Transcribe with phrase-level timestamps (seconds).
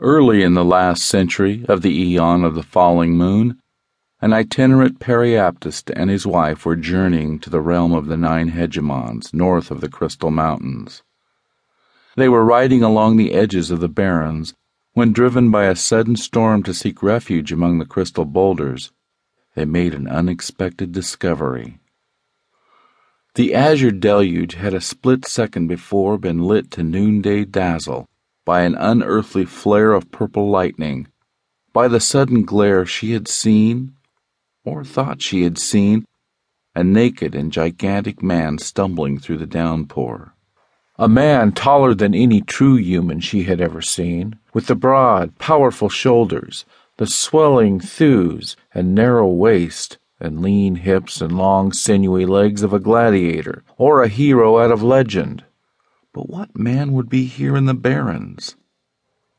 [0.00, 3.60] Early in the last century of the eon of the falling moon,
[4.20, 9.34] an itinerant periaptist and his wife were journeying to the realm of the nine hegemons
[9.34, 11.02] north of the Crystal Mountains.
[12.16, 14.54] They were riding along the edges of the barrens
[14.94, 18.92] when, driven by a sudden storm to seek refuge among the crystal boulders,
[19.54, 21.78] they made an unexpected discovery.
[23.34, 28.08] The azure deluge had a split second before been lit to noonday dazzle
[28.44, 31.06] by an unearthly flare of purple lightning,
[31.72, 33.94] by the sudden glare she had seen,
[34.64, 36.04] or thought she had seen,
[36.74, 40.34] a naked and gigantic man stumbling through the downpour.
[40.98, 45.88] A man taller than any true human she had ever seen, with the broad, powerful
[45.88, 46.64] shoulders,
[46.98, 52.78] the swelling thews and narrow waist, and lean hips and long, sinewy legs of a
[52.78, 55.44] gladiator or a hero out of legend.
[56.12, 58.56] But what man would be here in the barrens?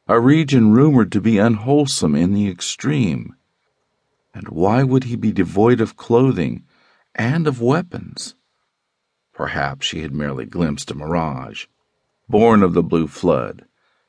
[0.08, 3.36] A region rumored to be unwholesome in the extreme.
[4.34, 6.64] And why would he be devoid of clothing
[7.14, 8.36] and of weapons?
[9.34, 11.68] Perhaps she had merely glimpsed a mirage,
[12.28, 13.66] born of the blue flood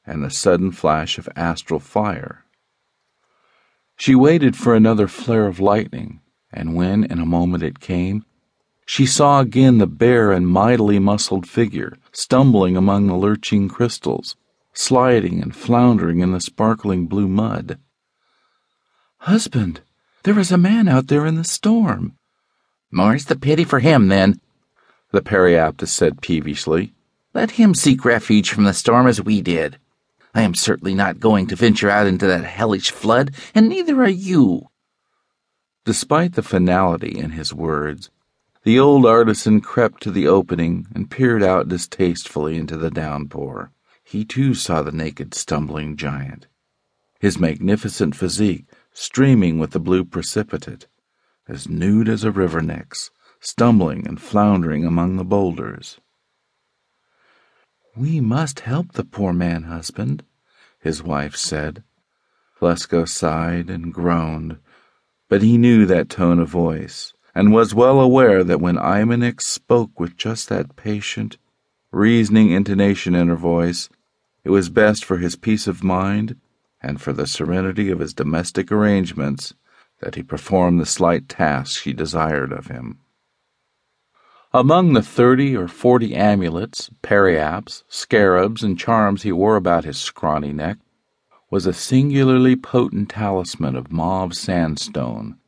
[0.07, 2.45] and the sudden flash of astral fire.
[3.97, 6.21] She waited for another flare of lightning
[6.53, 8.25] and when in a moment it came,
[8.87, 14.37] she saw again the bare and mightily muscled figure stumbling among the lurching crystals,
[14.73, 17.79] sliding and floundering in the sparkling blue mud.
[19.19, 19.81] Husband,
[20.23, 22.17] there is a man out there in the storm.
[22.91, 24.41] More's the pity for him, then,
[25.11, 26.93] the periaptist said peevishly.
[27.33, 29.79] Let him seek refuge from the storm as we did.
[30.35, 34.09] I am certainly not going to venture out into that hellish flood, and neither are
[34.09, 34.69] you.
[35.85, 38.11] Despite the finality in his words,
[38.65, 43.71] the old artisan crept to the opening and peered out distastefully into the downpour.
[44.03, 46.47] He too saw the naked, stumbling giant,
[47.21, 50.87] his magnificent physique streaming with the blue precipitate,
[51.49, 56.01] as nude as a river Nix, stumbling and floundering among the boulders.
[57.97, 60.25] We must help the poor man, husband,
[60.81, 61.85] his wife said.
[62.61, 64.59] Flesko sighed and groaned
[65.29, 69.99] but he knew that tone of voice, and was well aware that when Imanix spoke
[69.99, 71.37] with just that patient,
[71.91, 73.89] reasoning intonation in her voice,
[74.45, 76.37] it was best for his peace of mind
[76.81, 79.55] and for the serenity of his domestic arrangements
[80.01, 82.99] that he perform the slight task she desired of him.
[84.53, 90.53] Among the thirty or forty amulets, periapts, scarabs, and charms he wore about his scrawny
[90.53, 90.79] neck
[91.51, 95.39] was a singularly potent talisman of mauve sandstone,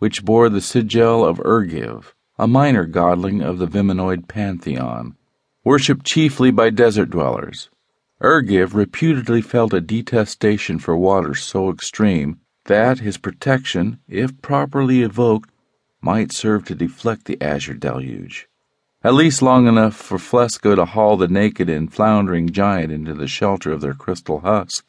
[0.00, 5.14] which bore the sigil of Urgiv, a minor godling of the Viminoid pantheon,
[5.62, 7.68] worshipped chiefly by desert dwellers.
[8.22, 15.50] Urgiv reputedly felt a detestation for water so extreme that his protection, if properly evoked,
[16.00, 18.48] might serve to deflect the azure deluge,
[19.04, 23.28] at least long enough for Flesko to haul the naked and floundering giant into the
[23.28, 24.82] shelter of their crystal husk